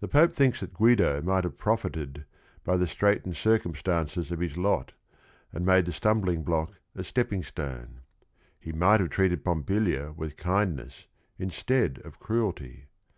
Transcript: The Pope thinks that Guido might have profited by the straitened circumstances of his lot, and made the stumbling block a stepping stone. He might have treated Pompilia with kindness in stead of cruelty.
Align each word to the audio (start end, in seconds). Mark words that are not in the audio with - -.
The 0.00 0.08
Pope 0.08 0.32
thinks 0.32 0.60
that 0.60 0.72
Guido 0.72 1.20
might 1.20 1.44
have 1.44 1.58
profited 1.58 2.24
by 2.64 2.78
the 2.78 2.86
straitened 2.86 3.36
circumstances 3.36 4.30
of 4.30 4.40
his 4.40 4.56
lot, 4.56 4.94
and 5.52 5.66
made 5.66 5.84
the 5.84 5.92
stumbling 5.92 6.42
block 6.44 6.70
a 6.94 7.04
stepping 7.04 7.44
stone. 7.44 8.00
He 8.58 8.72
might 8.72 9.00
have 9.00 9.10
treated 9.10 9.44
Pompilia 9.44 10.14
with 10.16 10.38
kindness 10.38 11.08
in 11.38 11.50
stead 11.50 12.00
of 12.06 12.18
cruelty. 12.18 12.86